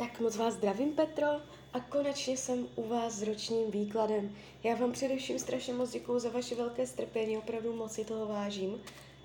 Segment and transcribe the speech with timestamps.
[0.00, 1.26] Tak moc vás zdravím, Petro,
[1.72, 4.36] a konečně jsem u vás s ročním výkladem.
[4.62, 8.80] Já vám především strašně moc děkuju za vaše velké strpení, opravdu moc si toho vážím.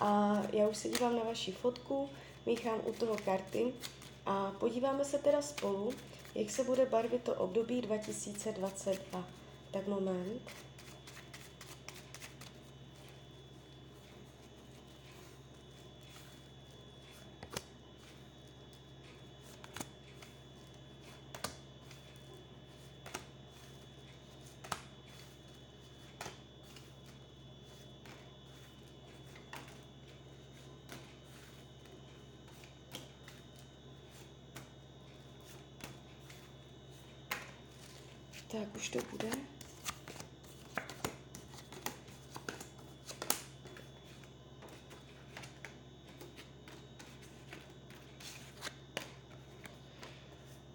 [0.00, 2.08] A já už se dívám na vaši fotku,
[2.46, 3.74] míchám u toho karty
[4.26, 5.92] a podíváme se teda spolu,
[6.34, 9.24] jak se bude barvit to období 2022.
[9.70, 10.42] Tak moment.
[38.52, 39.30] Tak už to bude.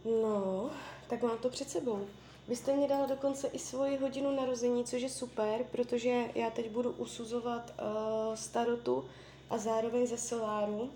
[0.06, 0.70] No,
[1.10, 2.08] tak mám to před sebou.
[2.48, 6.70] Vy jste mě dala dokonce i svoji hodinu narození, což je super, protože já teď
[6.70, 9.06] budu usuzovat uh, starotu
[9.50, 10.92] a zároveň ze soláru.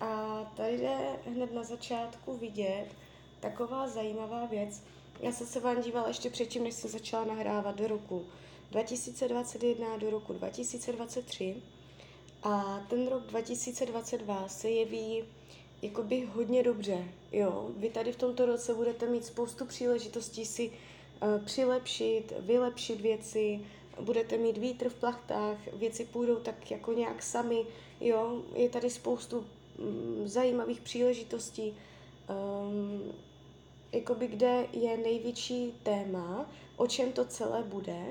[0.00, 0.96] A tady jde
[1.26, 2.86] hned na začátku vidět
[3.40, 4.82] taková zajímavá věc.
[5.22, 8.26] Já jsem se vám dívala ještě předtím, než jsem začala nahrávat do roku
[8.70, 11.56] 2021 do roku 2023
[12.42, 15.24] a ten rok 2022 se jeví
[15.82, 17.70] jakoby hodně dobře, jo.
[17.76, 23.60] Vy tady v tomto roce budete mít spoustu příležitostí si uh, přilepšit, vylepšit věci,
[24.00, 27.66] budete mít vítr v plachtách, věci půjdou tak jako nějak sami,
[28.00, 28.42] jo.
[28.54, 29.38] Je tady spoustu
[29.78, 31.76] um, zajímavých příležitostí.
[32.28, 33.12] Um,
[33.92, 38.02] jakoby kde je největší téma, o čem to celé bude,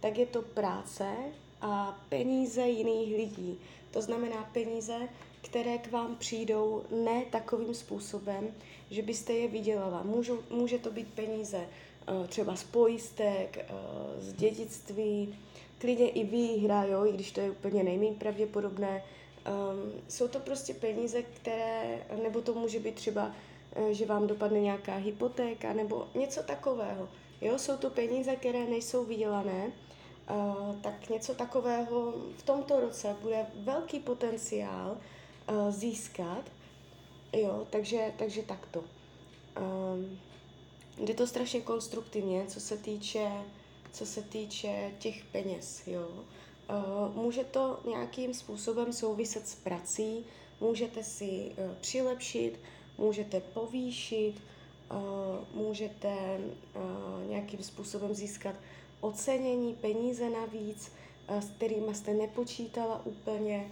[0.00, 1.14] tak je to práce
[1.60, 3.58] a peníze jiných lidí.
[3.90, 5.08] To znamená peníze,
[5.42, 8.54] které k vám přijdou ne takovým způsobem,
[8.90, 10.02] že byste je vydělala.
[10.02, 15.38] Můžou, může to být peníze uh, třeba z pojistek, uh, z dědictví,
[15.78, 19.02] klidně i výhra, jo, i když to je úplně nejméně pravděpodobné.
[19.02, 23.55] Um, jsou to prostě peníze, které, nebo to může být třeba Eh,
[23.90, 27.08] že vám dopadne nějaká hypotéka nebo něco takového.
[27.40, 29.72] Jo, jsou to peníze, které nejsou vydělané,
[30.30, 34.96] uh, tak něco takového v tomto roce bude velký potenciál
[35.50, 36.42] uh, získat.
[37.32, 38.80] Jo, takže, takže takto.
[38.80, 40.18] Um,
[40.98, 43.28] jde to strašně konstruktivně, co se týče,
[43.92, 45.82] co se týče těch peněz.
[45.86, 46.08] Jo.
[47.14, 50.24] Může to nějakým způsobem souviset s prací,
[50.60, 52.58] můžete si přilepšit,
[52.98, 54.34] můžete povýšit,
[54.90, 58.54] uh, můžete uh, nějakým způsobem získat
[59.00, 60.92] ocenění, peníze navíc,
[61.30, 63.70] uh, s kterými jste nepočítala úplně.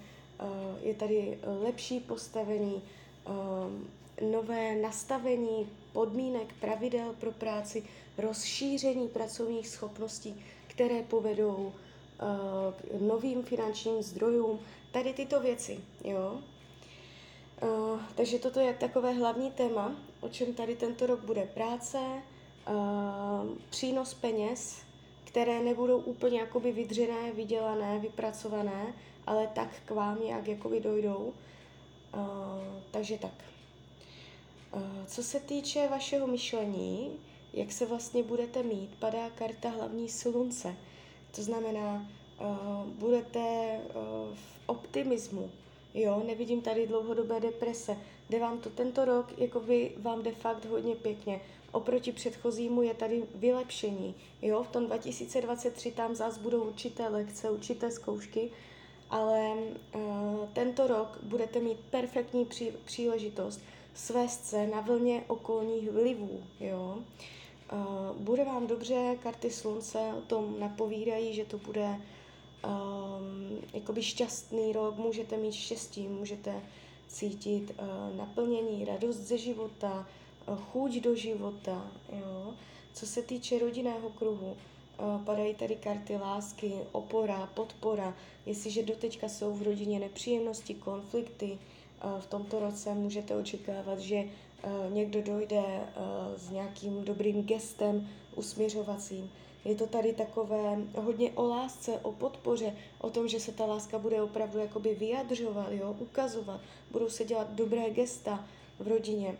[0.82, 2.82] Je tady lepší postavení,
[4.30, 7.82] nové nastavení podmínek, pravidel pro práci,
[8.18, 11.72] rozšíření pracovních schopností, které povedou
[13.00, 14.58] novým finančním zdrojům.
[14.92, 16.40] Tady tyto věci, jo.
[18.14, 24.14] Takže toto je takové hlavní téma, o čem tady tento rok bude práce, uh, přínos
[24.14, 24.82] peněz,
[25.24, 28.94] které nebudou úplně jakoby vydřené, vydělané, vypracované,
[29.26, 31.32] ale tak k vám nějak jakoby dojdou.
[32.14, 32.22] Uh,
[32.90, 33.34] takže tak.
[34.74, 37.10] Uh, co se týče vašeho myšlení,
[37.52, 40.76] jak se vlastně budete mít, padá karta hlavní slunce.
[41.36, 42.06] To znamená,
[42.40, 45.50] uh, budete uh, v optimismu,
[45.94, 47.96] Jo, nevidím tady dlouhodobé deprese.
[48.30, 51.40] Jde vám to tento rok, jako vy vám jde fakt hodně pěkně.
[51.72, 54.14] Oproti předchozímu je tady vylepšení.
[54.42, 58.50] Jo, v tom 2023 tam zás budou určité lekce, určité zkoušky,
[59.10, 59.54] ale
[59.94, 60.00] uh,
[60.52, 63.60] tento rok budete mít perfektní pří, příležitost
[63.94, 66.42] svést se na vlně okolních vlivů.
[66.60, 66.98] Jo.
[67.72, 72.00] Uh, bude vám dobře, karty slunce o tom napovídají, že to bude
[72.66, 76.62] um, jakoby šťastný rok, můžete mít štěstí, můžete
[77.08, 80.06] cítit uh, naplnění, radost ze života,
[80.48, 81.90] uh, chuť do života.
[82.12, 82.54] Jo.
[82.94, 84.56] Co se týče rodinného kruhu,
[84.98, 88.14] uh, padají tady karty lásky, opora, podpora.
[88.46, 91.58] Jestliže doteďka jsou v rodině nepříjemnosti, konflikty,
[92.04, 98.08] uh, v tomto roce můžete očekávat, že uh, někdo dojde uh, s nějakým dobrým gestem
[98.36, 99.30] usměřovacím,
[99.64, 103.98] je to tady takové hodně o lásce, o podpoře, o tom, že se ta láska
[103.98, 106.60] bude opravdu jakoby vyjadřovat, jo, ukazovat.
[106.90, 108.44] Budou se dělat dobré gesta
[108.78, 109.36] v rodině.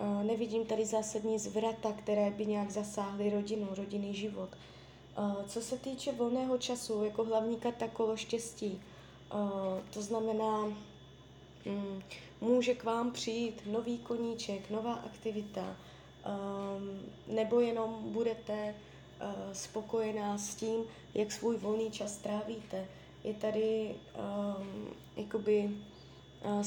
[0.00, 4.48] Uh, nevidím tady zásadní zvrata, které by nějak zasáhly rodinu, rodinný život.
[5.18, 8.82] Uh, co se týče volného času, jako hlavní karta kolo štěstí,
[9.34, 9.40] uh,
[9.90, 12.02] to znamená, um,
[12.40, 15.76] může k vám přijít nový koníček, nová aktivita,
[17.28, 18.74] nebo jenom budete
[19.52, 20.84] spokojená s tím,
[21.14, 22.86] jak svůj volný čas trávíte.
[23.24, 25.70] Je tady um, jakoby
[26.44, 26.62] uh,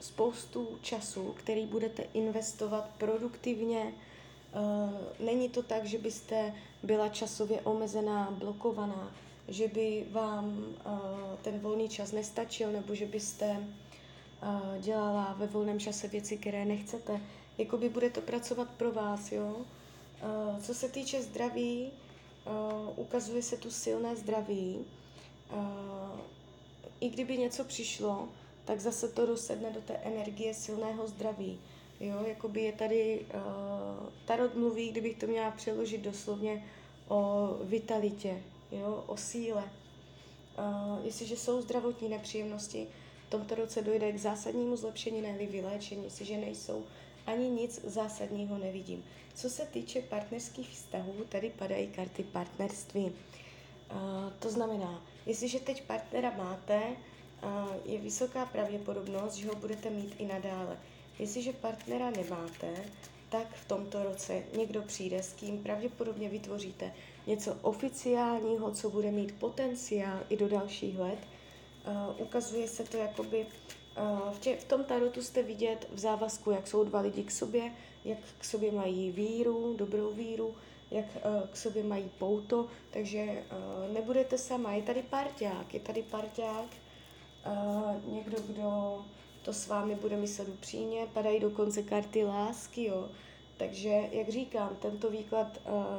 [0.00, 3.92] spoustu času, který budete investovat produktivně.
[3.92, 9.12] Uh, není to tak, že byste byla časově omezená, blokovaná,
[9.48, 10.92] že by vám uh,
[11.42, 17.20] ten volný čas nestačil, nebo že byste uh, dělala ve volném čase věci, které nechcete.
[17.58, 19.56] Jakoby bude to pracovat pro vás, jo.
[20.22, 21.92] Uh, co se týče zdraví,
[22.46, 24.78] uh, ukazuje se tu silné zdraví.
[25.52, 26.20] Uh,
[27.00, 28.28] I kdyby něco přišlo,
[28.64, 31.60] tak zase to dosedne do té energie silného zdraví.
[32.00, 33.26] Jo, jakoby je tady,
[34.24, 36.64] Tarot mluví, kdybych to měla přeložit doslovně,
[37.08, 38.42] o vitalitě,
[38.72, 39.64] jo, o síle.
[41.02, 42.86] Jestliže jsou zdravotní nepříjemnosti,
[43.26, 46.84] v tomto roce dojde k zásadnímu zlepšení, ne vyléčení, jestliže nejsou,
[47.32, 49.04] ani nic zásadního nevidím.
[49.34, 53.04] Co se týče partnerských vztahů, tady padají karty partnerství.
[53.04, 53.12] Uh,
[54.38, 56.96] to znamená, jestliže teď partnera máte,
[57.84, 60.78] je vysoká pravděpodobnost, že ho budete mít i nadále.
[61.18, 62.84] Jestliže partnera nemáte,
[63.28, 66.92] tak v tomto roce někdo přijde, s kým pravděpodobně vytvoříte
[67.26, 71.18] něco oficiálního, co bude mít potenciál i do dalších let.
[71.86, 73.46] Uh, ukazuje se to jakoby,
[74.32, 77.72] v, tě, v tom tarotu jste vidět v závazku, jak jsou dva lidi k sobě,
[78.04, 80.54] jak k sobě mají víru, dobrou víru,
[80.90, 84.72] jak uh, k sobě mají pouto, takže uh, nebudete sama.
[84.72, 86.66] Je tady parťák, je tady parťák,
[88.06, 88.98] někdo, kdo
[89.42, 93.08] to s vámi bude myslet upřímně, padají dokonce karty lásky, jo.
[93.56, 95.58] Takže, jak říkám, tento výklad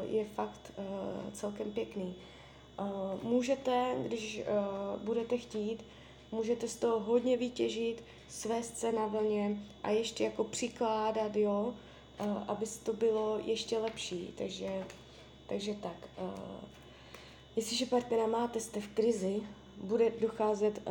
[0.10, 0.72] je fakt
[1.34, 2.16] celkem pěkný.
[3.24, 4.44] Můžete, když
[5.04, 5.84] budete chtít,
[6.32, 11.74] můžete z toho hodně vytěžit, svést se na vlně a ještě jako přikládat, jo,
[12.48, 14.34] aby to bylo ještě lepší.
[14.38, 14.84] Takže,
[15.48, 16.10] takže tak.
[17.56, 19.42] Jestliže partnera máte, jste v krizi,
[19.78, 20.82] bude docházet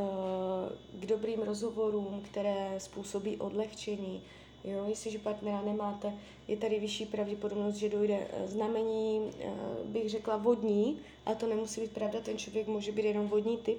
[0.92, 4.22] k dobrým rozhovorům, které způsobí odlehčení.
[4.64, 10.36] Jo, jestliže partnera nemáte, je tady vyšší pravděpodobnost, že dojde eh, znamení, uh, bych řekla
[10.36, 13.78] vodní, a to nemusí být pravda, ten člověk může být jenom vodní typ,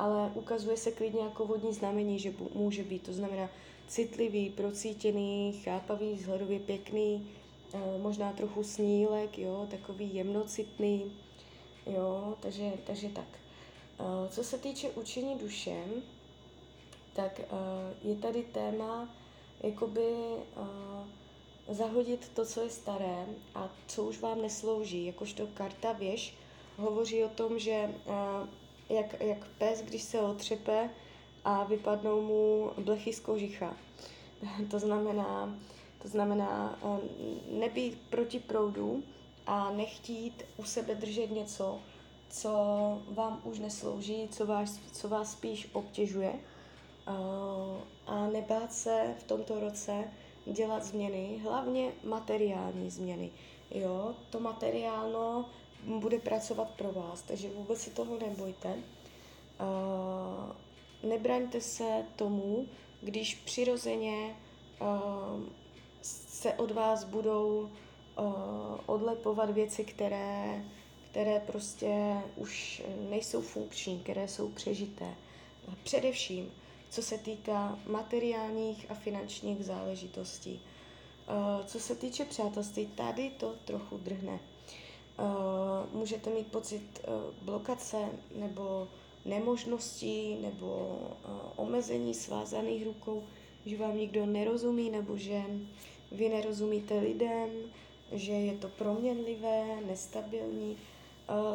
[0.00, 3.02] ale ukazuje se klidně jako vodní znamení, že může být.
[3.02, 3.48] To znamená
[3.88, 7.28] citlivý, procítěný, chápavý, vzhledově pěkný,
[7.74, 11.12] uh, možná trochu snílek, jo, takový jemnocitný,
[11.86, 13.40] jo, takže, takže tak.
[14.00, 16.02] Eh, co se týče učení dušem,
[17.12, 17.46] tak eh,
[18.02, 19.08] je tady téma
[19.62, 20.14] jakoby
[20.56, 25.06] eh, zahodit to, co je staré a co už vám neslouží.
[25.06, 26.34] Jakožto karta věž
[26.76, 27.94] hovoří o tom, že
[28.90, 30.90] jak, jak pes, když se otřepe
[31.44, 33.76] a vypadnou mu blechy z kožicha.
[34.70, 35.58] to znamená,
[36.02, 36.78] to znamená
[37.50, 39.02] nebýt proti proudu
[39.46, 41.78] a nechtít u sebe držet něco,
[42.30, 42.50] co
[43.08, 46.32] vám už neslouží, co vás, co vás spíš obtěžuje
[48.06, 50.04] a nebát se v tomto roce
[50.46, 53.30] dělat změny, hlavně materiální změny.
[53.70, 55.44] Jo, to materiálno
[55.86, 58.76] bude pracovat pro vás, takže vůbec si toho nebojte.
[61.02, 62.66] Nebraňte se tomu,
[63.02, 64.36] když přirozeně
[66.02, 67.70] se od vás budou
[68.86, 70.64] odlepovat věci, které
[71.10, 75.14] které prostě už nejsou funkční, které jsou přežité.
[75.82, 76.52] Především,
[76.90, 80.62] co se týká materiálních a finančních záležitostí.
[81.66, 84.40] Co se týče přátelství, tady to trochu drhne.
[85.92, 87.00] Můžete mít pocit
[87.42, 87.98] blokace
[88.34, 88.88] nebo
[89.24, 90.98] nemožností nebo
[91.56, 93.22] omezení svázaných rukou,
[93.66, 95.42] že vám nikdo nerozumí nebo že
[96.12, 97.48] vy nerozumíte lidem,
[98.12, 100.76] že je to proměnlivé, nestabilní.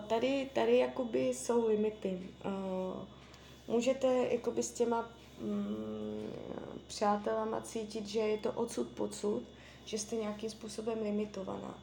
[0.07, 2.19] Tady, tady jakoby jsou limity.
[3.67, 6.29] Můžete jakoby s těma mm,
[6.87, 9.41] přátelama cítit, že je to odsud pocud,
[9.85, 11.79] že jste nějakým způsobem limitovaná,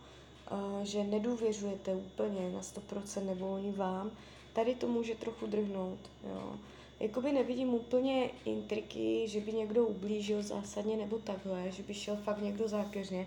[0.83, 4.11] že nedůvěřujete úplně na 100% nebo oni vám.
[4.53, 5.99] Tady to může trochu drhnout.
[6.29, 6.57] Jo.
[7.01, 12.43] Jakoby nevidím úplně intriky, že by někdo ublížil zásadně nebo takhle, že by šel fakt
[12.43, 13.27] někdo zákeřně,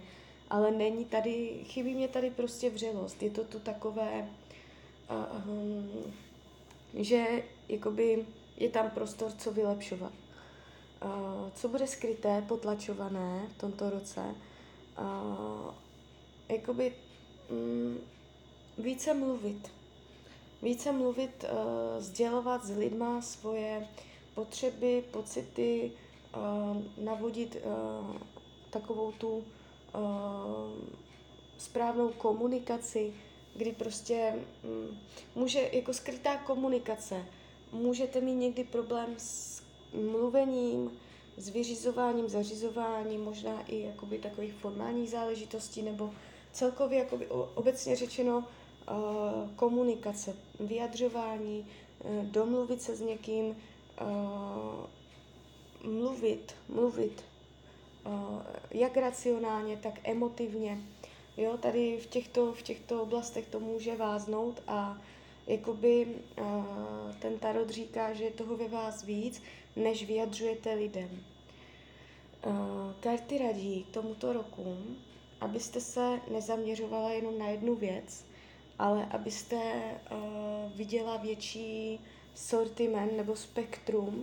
[0.49, 3.23] ale není tady, chybí mě tady prostě vřelost.
[3.23, 4.29] Je to tu takové,
[5.09, 6.13] uh, um,
[6.93, 8.25] že jakoby
[8.57, 10.11] je tam prostor, co vylepšovat.
[11.03, 14.35] Uh, co bude skryté, potlačované v tomto roce,
[14.99, 15.73] uh,
[16.49, 16.93] jakoby
[17.49, 17.97] um,
[18.77, 19.71] více mluvit.
[20.61, 23.87] Více mluvit, uh, sdělovat s lidma svoje
[24.35, 25.91] potřeby, pocity,
[26.35, 28.15] uh, navodit uh,
[28.69, 29.43] takovou tu
[31.57, 33.13] správnou komunikaci,
[33.55, 34.33] kdy prostě
[34.63, 34.99] um,
[35.35, 37.25] může jako skrytá komunikace,
[37.71, 40.91] můžete mít někdy problém s mluvením,
[41.37, 46.13] s vyřizováním, zařizováním, možná i jakoby takových formálních záležitostí, nebo
[46.55, 48.45] celkově jakoby obecně řečeno uh,
[49.55, 51.67] komunikace, vyjadřování,
[52.03, 54.85] uh, domluvit se s někým, uh,
[55.91, 57.23] mluvit, mluvit,
[58.71, 60.77] jak racionálně, tak emotivně.
[61.37, 65.01] Jo, tady v těchto, v těchto oblastech to může váznout a
[65.47, 66.07] jakoby
[67.19, 69.41] ten tarot říká, že je toho ve vás víc,
[69.75, 71.23] než vyjadřujete lidem.
[72.99, 74.77] Karty radí k tomuto roku,
[75.45, 78.25] abyste se nezaměřovala jenom na jednu věc,
[78.79, 81.99] ale abyste uh, viděla větší
[82.35, 84.15] sortiment nebo spektrum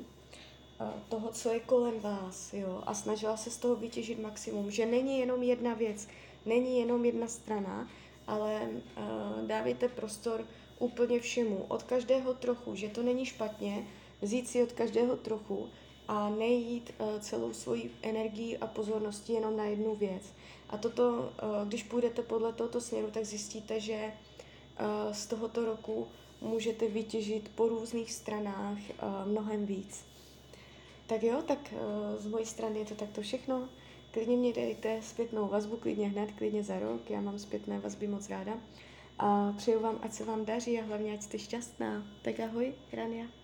[0.80, 4.86] uh, toho, co je kolem vás, jo, a snažila se z toho vytěžit maximum, že
[4.86, 6.08] není jenom jedna věc,
[6.46, 7.88] není jenom jedna strana,
[8.26, 10.46] ale uh, dávejte prostor
[10.78, 13.86] úplně všemu, od každého trochu, že to není špatně,
[14.22, 15.68] vzít si od každého trochu
[16.12, 20.22] a nejít uh, celou svoji energii a pozornosti jenom na jednu věc.
[20.70, 26.08] A toto, uh, když půjdete podle tohoto směru, tak zjistíte, že uh, z tohoto roku
[26.40, 28.78] můžete vytěžit po různých stranách
[29.24, 30.04] mnohem víc.
[31.06, 31.74] Tak jo, tak
[32.18, 33.68] z mojí strany je to takto všechno.
[34.10, 37.10] Klidně mě dejte zpětnou vazbu, klidně hned, klidně za rok.
[37.10, 38.58] Já mám zpětné vazby moc ráda.
[39.18, 42.06] A přeju vám, ať se vám daří a hlavně, ať jste šťastná.
[42.22, 43.41] Tak ahoj, Rania.